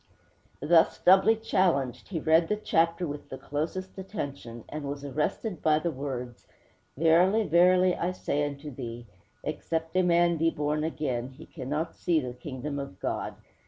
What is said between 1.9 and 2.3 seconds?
he